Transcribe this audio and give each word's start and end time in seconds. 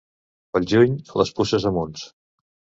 Pel 0.55 0.65
juny, 0.71 0.97
les 1.23 1.33
puces 1.41 1.71
a 1.73 1.75
munts. 1.79 2.11